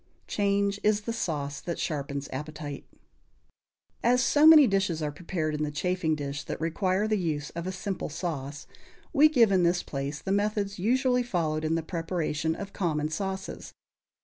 [0.25, 2.85] _"Change is the sauce that sharpens appetite."
[4.03, 7.67] As so many dishes are prepared in the chafing dish that require the use of
[7.67, 8.65] a simple sauce,
[9.13, 13.73] we give in this place the methods usually followed in the preparation of common sauces.